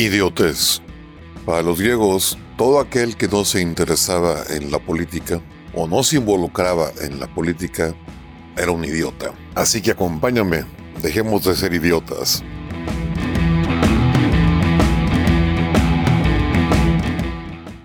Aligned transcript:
Idiotes. 0.00 0.80
Para 1.44 1.60
los 1.60 1.78
griegos, 1.78 2.38
todo 2.56 2.80
aquel 2.80 3.16
que 3.16 3.28
no 3.28 3.44
se 3.44 3.60
interesaba 3.60 4.44
en 4.48 4.70
la 4.70 4.78
política 4.78 5.42
o 5.74 5.86
no 5.86 6.02
se 6.02 6.16
involucraba 6.16 6.90
en 7.02 7.20
la 7.20 7.26
política 7.26 7.94
era 8.56 8.70
un 8.70 8.82
idiota. 8.82 9.34
Así 9.54 9.82
que 9.82 9.90
acompáñame, 9.90 10.64
dejemos 11.02 11.44
de 11.44 11.54
ser 11.54 11.74
idiotas. 11.74 12.42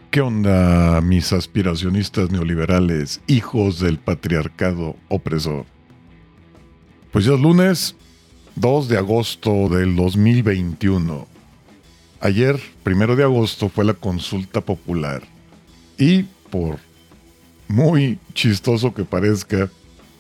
¿Qué 0.10 0.22
onda, 0.22 1.02
mis 1.02 1.34
aspiracionistas 1.34 2.32
neoliberales, 2.32 3.20
hijos 3.28 3.82
del 3.82 4.00
patriarcado 4.00 4.96
opresor? 5.10 5.66
Pues 7.12 7.26
ya 7.26 7.34
es 7.34 7.42
lunes 7.42 7.96
2 8.56 8.88
de 8.88 8.98
agosto 9.00 9.68
del 9.68 9.98
2021. 9.98 11.35
Ayer, 12.20 12.60
primero 12.84 13.16
de 13.16 13.24
agosto, 13.24 13.70
fue 13.70 13.86
la 13.86 13.94
consulta 13.94 14.62
popular. 14.62 15.24
Y 15.98 16.24
por 16.50 16.80
muy 17.68 18.20
chistoso 18.34 18.94
que 18.94 19.04
parezca, 19.04 19.70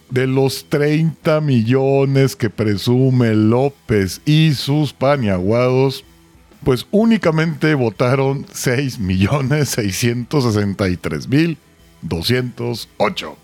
de 0.09 0.27
los 0.27 0.65
30 0.69 1.41
millones 1.41 2.35
que 2.35 2.49
presume 2.49 3.35
López 3.35 4.21
y 4.25 4.53
sus 4.53 4.93
paniaguados, 4.93 6.03
pues 6.63 6.87
únicamente 6.91 7.73
votaron 7.75 8.45
6 8.51 8.99
millones 8.99 9.69
663 9.69 11.27
mil 11.27 11.57
208. 12.01 13.37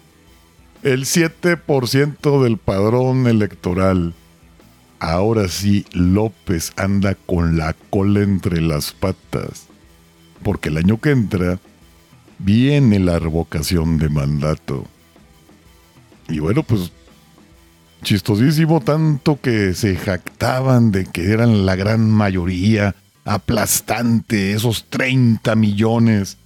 El 0.83 1.05
7% 1.05 2.43
del 2.43 2.57
padrón 2.57 3.27
electoral. 3.27 4.13
Ahora 5.01 5.47
sí, 5.47 5.83
López 5.93 6.73
anda 6.75 7.15
con 7.15 7.57
la 7.57 7.73
cola 7.89 8.21
entre 8.21 8.61
las 8.61 8.91
patas, 8.91 9.65
porque 10.43 10.69
el 10.69 10.77
año 10.77 11.01
que 11.01 11.09
entra 11.09 11.59
viene 12.37 12.99
la 12.99 13.17
revocación 13.17 13.97
de 13.97 14.09
mandato. 14.09 14.85
Y 16.29 16.37
bueno, 16.37 16.61
pues 16.61 16.91
chistosísimo 18.03 18.79
tanto 18.79 19.41
que 19.41 19.73
se 19.73 19.95
jactaban 19.95 20.91
de 20.91 21.07
que 21.07 21.31
eran 21.31 21.65
la 21.65 21.75
gran 21.75 22.07
mayoría, 22.07 22.93
aplastante, 23.25 24.53
esos 24.53 24.85
30 24.91 25.55
millones, 25.55 26.37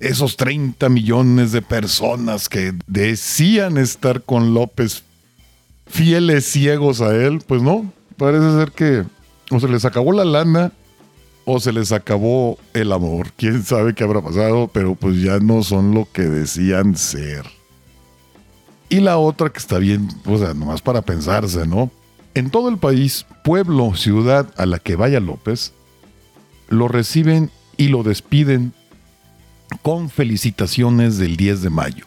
esos 0.00 0.36
30 0.36 0.86
millones 0.90 1.52
de 1.52 1.62
personas 1.62 2.50
que 2.50 2.74
decían 2.86 3.78
estar 3.78 4.20
con 4.20 4.52
López 4.52 5.02
fieles 5.88 6.44
ciegos 6.46 7.00
a 7.00 7.14
él, 7.14 7.40
pues 7.46 7.62
no, 7.62 7.90
parece 8.16 8.52
ser 8.52 8.72
que 8.72 9.04
o 9.50 9.60
se 9.60 9.68
les 9.68 9.84
acabó 9.84 10.12
la 10.12 10.24
lana 10.24 10.72
o 11.44 11.58
se 11.60 11.72
les 11.72 11.92
acabó 11.92 12.58
el 12.74 12.92
amor. 12.92 13.32
Quién 13.36 13.64
sabe 13.64 13.94
qué 13.94 14.04
habrá 14.04 14.20
pasado, 14.20 14.68
pero 14.68 14.94
pues 14.94 15.20
ya 15.22 15.38
no 15.38 15.62
son 15.62 15.94
lo 15.94 16.06
que 16.12 16.22
decían 16.22 16.96
ser. 16.96 17.44
Y 18.90 19.00
la 19.00 19.18
otra 19.18 19.50
que 19.50 19.58
está 19.58 19.78
bien, 19.78 20.08
o 20.26 20.38
sea, 20.38 20.54
nomás 20.54 20.82
para 20.82 21.02
pensarse, 21.02 21.66
¿no? 21.66 21.90
En 22.34 22.50
todo 22.50 22.68
el 22.68 22.78
país, 22.78 23.26
pueblo, 23.44 23.94
ciudad 23.94 24.52
a 24.56 24.66
la 24.66 24.78
que 24.78 24.96
vaya 24.96 25.20
López, 25.20 25.72
lo 26.68 26.88
reciben 26.88 27.50
y 27.76 27.88
lo 27.88 28.02
despiden 28.02 28.72
con 29.82 30.10
felicitaciones 30.10 31.18
del 31.18 31.36
10 31.36 31.62
de 31.62 31.70
mayo. 31.70 32.04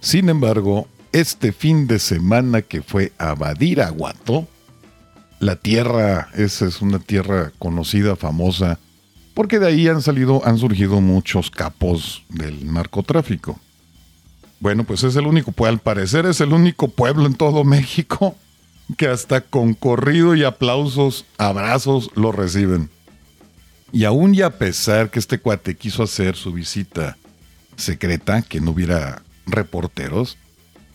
Sin 0.00 0.28
embargo, 0.28 0.86
este 1.12 1.52
fin 1.52 1.86
de 1.86 1.98
semana 1.98 2.62
que 2.62 2.82
fue 2.82 3.12
a 3.18 3.34
Badiraguato, 3.34 4.46
la 5.38 5.56
tierra, 5.56 6.28
esa 6.34 6.66
es 6.66 6.82
una 6.82 6.98
tierra 6.98 7.52
conocida, 7.58 8.16
famosa, 8.16 8.78
porque 9.34 9.58
de 9.58 9.68
ahí 9.68 9.88
han 9.88 10.02
salido, 10.02 10.42
han 10.44 10.58
surgido 10.58 11.00
muchos 11.00 11.50
capos 11.50 12.22
del 12.28 12.72
narcotráfico. 12.72 13.58
Bueno, 14.60 14.84
pues 14.84 15.02
es 15.04 15.16
el 15.16 15.26
único, 15.26 15.52
pues 15.52 15.70
al 15.70 15.78
parecer 15.78 16.26
es 16.26 16.40
el 16.42 16.52
único 16.52 16.88
pueblo 16.88 17.26
en 17.26 17.34
todo 17.34 17.64
México 17.64 18.36
que 18.96 19.08
hasta 19.08 19.40
con 19.40 19.74
corrido 19.74 20.34
y 20.34 20.44
aplausos, 20.44 21.24
abrazos 21.38 22.10
lo 22.14 22.32
reciben. 22.32 22.90
Y 23.92 24.04
aún 24.04 24.34
y 24.34 24.42
a 24.42 24.58
pesar 24.58 25.10
que 25.10 25.18
este 25.18 25.38
cuate 25.38 25.76
quiso 25.76 26.02
hacer 26.02 26.36
su 26.36 26.52
visita 26.52 27.16
secreta, 27.76 28.42
que 28.42 28.60
no 28.60 28.72
hubiera 28.72 29.22
reporteros, 29.46 30.36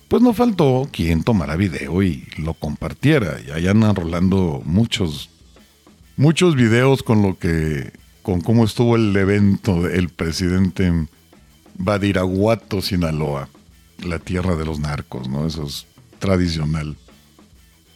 pues 0.07 0.21
no 0.21 0.33
faltó 0.33 0.87
quien 0.91 1.23
tomara 1.23 1.55
video 1.55 2.03
y 2.03 2.27
lo 2.37 2.53
compartiera. 2.53 3.37
Y 3.45 3.51
allá 3.51 3.71
andan 3.71 3.95
rolando 3.95 4.61
muchos, 4.65 5.29
muchos 6.17 6.55
videos 6.55 7.03
con 7.03 7.21
lo 7.21 7.37
que, 7.37 7.91
con 8.21 8.41
cómo 8.41 8.65
estuvo 8.65 8.95
el 8.95 9.15
evento 9.15 9.81
del 9.81 10.09
presidente 10.09 10.85
en 10.87 11.09
Badiraguato, 11.77 12.81
Sinaloa, 12.81 13.49
la 14.03 14.19
tierra 14.19 14.55
de 14.55 14.65
los 14.65 14.79
narcos, 14.79 15.27
¿no? 15.27 15.45
Eso 15.47 15.65
es 15.65 15.85
tradicional. 16.19 16.95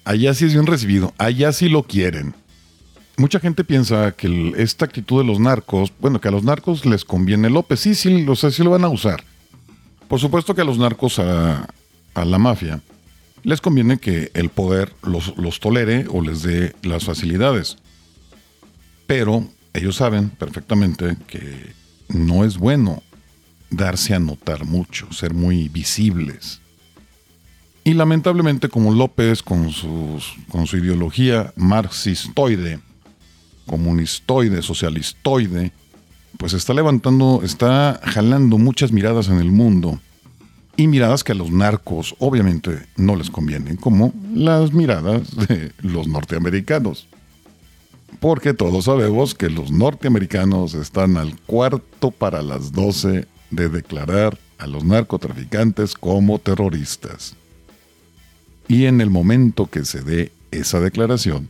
Allá 0.03 0.33
sí 0.33 0.45
es 0.45 0.53
bien 0.53 0.65
recibido, 0.65 1.13
allá 1.17 1.51
sí 1.51 1.69
lo 1.69 1.83
quieren. 1.83 2.33
Mucha 3.17 3.39
gente 3.39 3.63
piensa 3.63 4.13
que 4.13 4.53
esta 4.57 4.85
actitud 4.85 5.19
de 5.19 5.27
los 5.27 5.39
narcos, 5.39 5.91
bueno, 5.99 6.21
que 6.21 6.29
a 6.29 6.31
los 6.31 6.43
narcos 6.43 6.85
les 6.85 7.03
conviene 7.03 7.49
López, 7.49 7.81
sí, 7.81 7.93
sí, 7.93 8.23
lo 8.23 8.35
sé, 8.35 8.51
sí 8.51 8.63
lo 8.63 8.71
van 8.71 8.85
a 8.85 8.89
usar. 8.89 9.23
Por 10.07 10.19
supuesto 10.19 10.55
que 10.55 10.61
a 10.61 10.65
los 10.65 10.77
narcos, 10.77 11.19
a, 11.19 11.67
a 12.13 12.25
la 12.25 12.37
mafia, 12.37 12.81
les 13.43 13.61
conviene 13.61 13.99
que 13.99 14.31
el 14.33 14.49
poder 14.49 14.93
los, 15.03 15.37
los 15.37 15.59
tolere 15.59 16.05
o 16.09 16.21
les 16.21 16.43
dé 16.43 16.75
las 16.83 17.05
facilidades. 17.05 17.77
Pero 19.07 19.47
ellos 19.73 19.95
saben 19.95 20.29
perfectamente 20.29 21.17
que 21.27 21.73
no 22.09 22.43
es 22.43 22.57
bueno 22.57 23.01
darse 23.69 24.13
a 24.13 24.19
notar 24.19 24.65
mucho, 24.65 25.11
ser 25.13 25.33
muy 25.33 25.69
visibles. 25.69 26.61
Y 27.83 27.93
lamentablemente 27.93 28.69
como 28.69 28.93
López 28.93 29.41
con, 29.41 29.71
sus, 29.71 30.35
con 30.49 30.67
su 30.67 30.77
ideología 30.77 31.53
marxistoide, 31.55 32.79
comunistoide, 33.65 34.61
socialistoide, 34.61 35.71
pues 36.37 36.53
está 36.53 36.73
levantando, 36.73 37.41
está 37.43 37.99
jalando 38.03 38.57
muchas 38.57 38.91
miradas 38.91 39.29
en 39.29 39.39
el 39.39 39.51
mundo 39.51 39.99
y 40.79 40.87
miradas 40.87 41.25
que 41.25 41.33
a 41.33 41.35
los 41.35 41.51
narcos 41.51 42.15
obviamente 42.19 42.87
no 42.95 43.17
les 43.17 43.29
convienen, 43.29 43.75
como 43.75 44.13
las 44.33 44.71
miradas 44.71 45.35
de 45.35 45.73
los 45.81 46.07
norteamericanos. 46.07 47.09
Porque 48.21 48.53
todos 48.53 48.85
sabemos 48.85 49.35
que 49.35 49.49
los 49.49 49.71
norteamericanos 49.71 50.75
están 50.75 51.17
al 51.17 51.37
cuarto 51.41 52.11
para 52.11 52.41
las 52.41 52.71
12 52.71 53.27
de 53.51 53.69
declarar 53.69 54.39
a 54.57 54.67
los 54.67 54.85
narcotraficantes 54.85 55.95
como 55.95 56.39
terroristas. 56.39 57.35
Y 58.69 58.85
en 58.85 59.01
el 59.01 59.09
momento 59.09 59.65
que 59.65 59.83
se 59.83 59.99
dé 59.99 60.31
esa 60.51 60.79
declaración, 60.79 61.49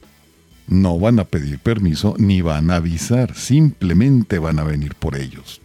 no 0.67 0.97
van 0.97 1.19
a 1.19 1.25
pedir 1.25 1.59
permiso 1.59 2.15
ni 2.17 2.41
van 2.41 2.71
a 2.71 2.77
avisar, 2.77 3.35
simplemente 3.35 4.39
van 4.39 4.57
a 4.57 4.63
venir 4.63 4.95
por 4.95 5.15
ellos. 5.15 5.61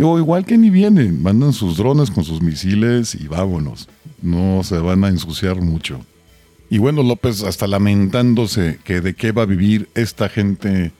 O 0.00 0.18
igual 0.18 0.44
que 0.44 0.56
ni 0.56 0.70
vienen, 0.70 1.22
mandan 1.22 1.52
sus 1.52 1.76
drones 1.76 2.10
con 2.10 2.24
sus 2.24 2.40
misiles 2.40 3.14
y 3.14 3.26
vámonos. 3.26 3.88
No 4.22 4.62
se 4.62 4.78
van 4.78 5.04
a 5.04 5.08
ensuciar 5.08 5.60
mucho. 5.60 6.00
Y 6.70 6.78
bueno, 6.78 7.02
López 7.02 7.42
hasta 7.42 7.66
lamentándose 7.66 8.78
que 8.84 9.00
de 9.00 9.14
qué 9.14 9.32
va 9.32 9.42
a 9.42 9.46
vivir 9.46 9.88
esta 9.94 10.28
gente 10.28 10.92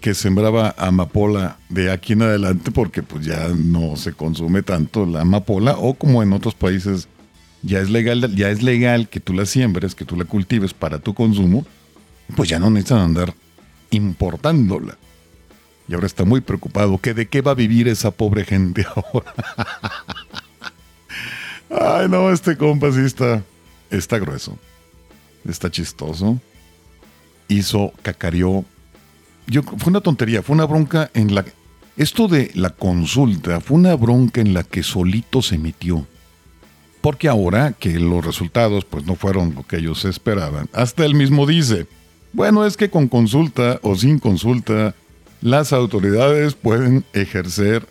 que 0.00 0.14
sembraba 0.14 0.74
amapola 0.78 1.58
de 1.68 1.90
aquí 1.90 2.12
en 2.12 2.22
adelante 2.22 2.70
porque 2.70 3.02
pues 3.02 3.26
ya 3.26 3.48
no 3.48 3.96
se 3.96 4.12
consume 4.12 4.62
tanto 4.62 5.04
la 5.04 5.22
amapola 5.22 5.76
o 5.78 5.94
como 5.94 6.22
en 6.22 6.32
otros 6.32 6.54
países 6.54 7.08
ya 7.62 7.80
es 7.80 7.90
legal, 7.90 8.34
ya 8.36 8.50
es 8.50 8.62
legal 8.62 9.08
que 9.08 9.18
tú 9.20 9.32
la 9.32 9.46
siembres, 9.46 9.94
que 9.94 10.04
tú 10.04 10.16
la 10.16 10.24
cultives 10.24 10.72
para 10.74 11.00
tu 11.00 11.14
consumo, 11.14 11.66
pues 12.36 12.48
ya 12.48 12.60
no 12.60 12.70
necesitan 12.70 13.00
andar 13.00 13.34
importándola. 13.90 14.96
Y 15.88 15.94
ahora 15.94 16.06
está 16.06 16.24
muy 16.24 16.40
preocupado 16.40 16.98
que 16.98 17.14
de 17.14 17.26
qué 17.26 17.40
va 17.40 17.52
a 17.52 17.54
vivir 17.54 17.88
esa 17.88 18.10
pobre 18.10 18.44
gente 18.44 18.84
ahora. 18.94 19.34
Ay, 21.70 22.08
no, 22.08 22.30
este 22.30 22.56
compa 22.56 22.90
sí 22.92 23.00
está, 23.90 24.18
grueso. 24.18 24.58
Está 25.48 25.70
chistoso. 25.70 26.40
Hizo, 27.48 27.92
cacareó. 28.02 28.64
Yo, 29.46 29.62
fue 29.62 29.90
una 29.90 30.00
tontería, 30.00 30.42
fue 30.42 30.54
una 30.54 30.64
bronca 30.64 31.10
en 31.14 31.34
la... 31.34 31.44
Esto 31.96 32.28
de 32.28 32.50
la 32.54 32.70
consulta 32.70 33.60
fue 33.60 33.76
una 33.78 33.94
bronca 33.94 34.40
en 34.40 34.52
la 34.54 34.64
que 34.64 34.82
solito 34.82 35.40
se 35.40 35.56
metió. 35.56 36.06
Porque 37.00 37.28
ahora 37.28 37.72
que 37.72 38.00
los 38.00 38.24
resultados 38.24 38.84
pues 38.84 39.04
no 39.04 39.14
fueron 39.14 39.54
lo 39.54 39.64
que 39.64 39.76
ellos 39.76 40.04
esperaban, 40.04 40.68
hasta 40.72 41.04
él 41.04 41.14
mismo 41.14 41.46
dice, 41.46 41.86
bueno, 42.32 42.66
es 42.66 42.76
que 42.76 42.90
con 42.90 43.06
consulta 43.06 43.78
o 43.82 43.94
sin 43.94 44.18
consulta, 44.18 44.94
las 45.40 45.72
autoridades 45.72 46.54
pueden 46.54 47.04
ejercer 47.12 47.86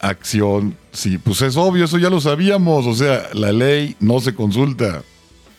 acción. 0.00 0.76
Sí, 0.92 1.18
pues 1.18 1.40
es 1.42 1.56
obvio, 1.56 1.86
eso 1.86 1.98
ya 1.98 2.10
lo 2.10 2.20
sabíamos. 2.20 2.86
O 2.86 2.94
sea, 2.94 3.28
la 3.32 3.52
ley 3.52 3.96
no 4.00 4.20
se 4.20 4.34
consulta. 4.34 5.02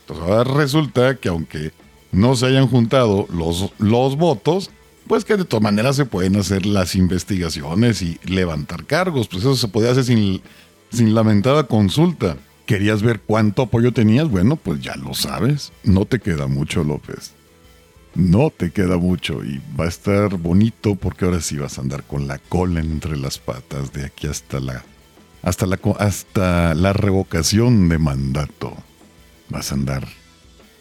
Entonces 0.02 0.26
ahora 0.26 0.44
resulta 0.44 1.16
que 1.16 1.30
aunque 1.30 1.72
no 2.12 2.36
se 2.36 2.46
hayan 2.46 2.68
juntado 2.68 3.26
los, 3.34 3.72
los 3.80 4.18
votos, 4.18 4.70
pues 5.08 5.26
que 5.26 5.38
de 5.38 5.46
todas 5.46 5.64
maneras 5.64 5.96
se 5.96 6.06
pueden 6.06 6.36
hacer 6.36 6.66
las 6.66 6.96
investigaciones 6.96 8.02
y 8.02 8.20
levantar 8.26 8.86
cargos. 8.86 9.28
Pues 9.28 9.44
eso 9.44 9.56
se 9.56 9.68
podía 9.68 9.92
hacer 9.92 10.04
sin, 10.04 10.42
sin 10.92 11.16
lamentada 11.16 11.68
consulta. 11.68 12.38
¿Querías 12.66 13.02
ver 13.02 13.20
cuánto 13.20 13.64
apoyo 13.64 13.92
tenías? 13.92 14.30
Bueno, 14.30 14.56
pues 14.56 14.80
ya 14.82 14.96
lo 14.96 15.14
sabes. 15.14 15.74
No 15.84 16.06
te 16.06 16.20
queda 16.20 16.48
mucho, 16.48 16.84
López. 16.84 17.34
No 18.16 18.52
te 18.56 18.72
queda 18.72 18.98
mucho 18.98 19.44
y 19.44 19.60
va 19.80 19.86
a 19.86 19.90
estar 19.90 20.38
bonito 20.38 20.96
porque 20.96 21.26
ahora 21.26 21.42
sí 21.42 21.58
vas 21.58 21.78
a 21.78 21.82
andar 21.82 22.04
con 22.04 22.28
la 22.28 22.38
cola 22.38 22.80
entre 22.80 23.18
las 23.18 23.40
patas 23.40 23.92
de 23.92 24.06
aquí 24.06 24.28
hasta 24.28 24.60
la 24.60 24.84
hasta 25.42 25.66
la 25.66 25.80
hasta 26.00 26.76
la 26.76 26.94
revocación 26.94 27.90
de 27.90 27.98
mandato. 27.98 28.76
Vas 29.50 29.72
a 29.72 29.76
andar 29.76 30.08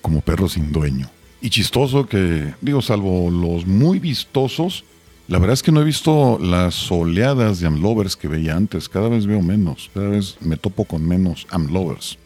como 0.02 0.20
perro 0.20 0.48
sin 0.48 0.72
dueño. 0.72 1.10
Y 1.40 1.50
chistoso 1.50 2.06
que, 2.06 2.54
digo, 2.60 2.82
salvo 2.82 3.30
los 3.30 3.66
muy 3.66 3.98
vistosos, 3.98 4.84
la 5.26 5.38
verdad 5.38 5.54
es 5.54 5.62
que 5.62 5.72
no 5.72 5.80
he 5.80 5.84
visto 5.84 6.38
las 6.38 6.90
oleadas 6.92 7.58
de 7.58 7.66
amlovers 7.66 8.16
que 8.16 8.28
veía 8.28 8.56
antes. 8.56 8.88
Cada 8.88 9.08
vez 9.08 9.26
veo 9.26 9.40
menos, 9.40 9.90
cada 9.94 10.08
vez 10.08 10.36
me 10.40 10.56
topo 10.56 10.84
con 10.84 11.06
menos 11.06 11.46
amlovers. 11.50 12.18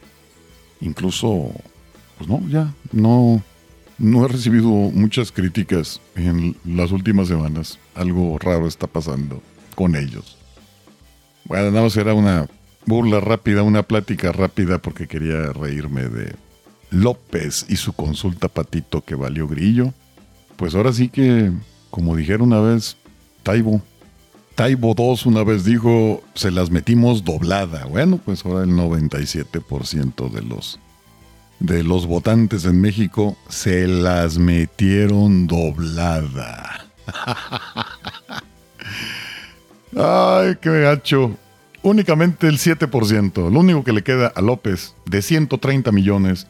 Incluso, 0.80 1.50
pues 2.18 2.28
no, 2.28 2.42
ya, 2.48 2.74
no, 2.92 3.42
no 3.98 4.24
he 4.24 4.28
recibido 4.28 4.68
muchas 4.68 5.32
críticas 5.32 6.00
en 6.14 6.56
las 6.64 6.92
últimas 6.92 7.28
semanas. 7.28 7.78
Algo 7.94 8.38
raro 8.38 8.66
está 8.66 8.86
pasando 8.86 9.42
con 9.74 9.96
ellos. 9.96 10.36
Bueno, 11.44 11.70
nada 11.70 11.84
más 11.84 11.96
era 11.96 12.12
una 12.12 12.48
burla 12.84 13.20
rápida, 13.20 13.62
una 13.62 13.82
plática 13.82 14.32
rápida 14.32 14.78
porque 14.78 15.06
quería 15.06 15.52
reírme 15.52 16.08
de 16.08 16.34
López 16.90 17.66
y 17.68 17.76
su 17.76 17.92
consulta 17.92 18.48
patito 18.48 19.02
que 19.02 19.14
valió 19.14 19.48
grillo. 19.48 19.92
Pues 20.56 20.74
ahora 20.74 20.92
sí 20.92 21.08
que, 21.08 21.52
como 21.90 22.16
dijeron 22.16 22.48
una 22.48 22.60
vez, 22.60 22.96
Taibo. 23.42 23.80
Taibo 24.54 24.94
2 24.94 25.26
una 25.26 25.44
vez 25.44 25.64
dijo, 25.64 26.22
se 26.34 26.50
las 26.50 26.70
metimos 26.70 27.24
doblada. 27.24 27.84
Bueno, 27.84 28.18
pues 28.24 28.44
ahora 28.44 28.64
el 28.64 28.70
97% 28.70 30.30
de 30.30 30.42
los 30.42 30.80
de 31.60 31.82
los 31.82 32.06
votantes 32.06 32.64
en 32.64 32.80
México 32.80 33.36
se 33.48 33.86
las 33.86 34.38
metieron 34.38 35.46
doblada. 35.46 36.86
Ay, 39.96 40.56
qué 40.60 40.80
gacho. 40.80 41.36
Únicamente 41.82 42.48
el 42.48 42.58
7%, 42.58 43.50
lo 43.50 43.60
único 43.60 43.84
que 43.84 43.92
le 43.92 44.02
queda 44.02 44.26
a 44.34 44.40
López 44.40 44.94
de 45.06 45.22
130 45.22 45.92
millones 45.92 46.46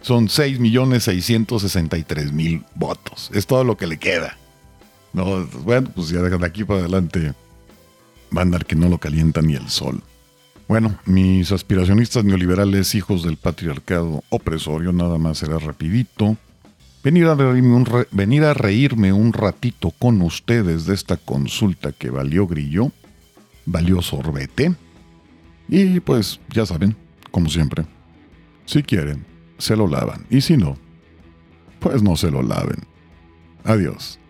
son 0.00 0.28
6 0.28 0.58
millones 0.58 1.04
663 1.04 2.32
mil 2.32 2.64
votos. 2.74 3.30
Es 3.34 3.46
todo 3.46 3.64
lo 3.64 3.76
que 3.76 3.86
le 3.86 3.98
queda. 3.98 4.38
No, 5.12 5.44
bueno, 5.64 5.90
pues 5.94 6.08
ya 6.08 6.20
de 6.20 6.46
aquí 6.46 6.64
para 6.64 6.80
adelante 6.80 7.34
va 8.34 8.40
a 8.40 8.42
andar 8.42 8.64
que 8.64 8.76
no 8.76 8.88
lo 8.88 8.98
calienta 8.98 9.42
ni 9.42 9.54
el 9.54 9.68
sol. 9.68 10.02
Bueno, 10.70 10.96
mis 11.04 11.50
aspiracionistas 11.50 12.24
neoliberales, 12.24 12.94
hijos 12.94 13.24
del 13.24 13.36
patriarcado 13.36 14.22
opresorio, 14.28 14.92
nada 14.92 15.18
más 15.18 15.38
será 15.38 15.58
rapidito. 15.58 16.36
Venir 17.02 17.26
a, 17.26 17.34
reírme 17.34 17.74
un 17.74 18.06
venir 18.12 18.44
a 18.44 18.54
reírme 18.54 19.12
un 19.12 19.32
ratito 19.32 19.90
con 19.90 20.22
ustedes 20.22 20.86
de 20.86 20.94
esta 20.94 21.16
consulta 21.16 21.90
que 21.90 22.10
valió 22.10 22.46
grillo, 22.46 22.92
valió 23.66 24.00
sorbete. 24.00 24.72
Y 25.66 25.98
pues 25.98 26.38
ya 26.50 26.64
saben, 26.64 26.94
como 27.32 27.50
siempre, 27.50 27.84
si 28.64 28.84
quieren, 28.84 29.26
se 29.58 29.74
lo 29.74 29.88
lavan. 29.88 30.24
Y 30.30 30.40
si 30.40 30.56
no, 30.56 30.76
pues 31.80 32.00
no 32.00 32.14
se 32.14 32.30
lo 32.30 32.42
laven. 32.42 32.84
Adiós. 33.64 34.20